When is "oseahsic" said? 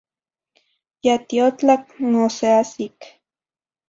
2.25-2.99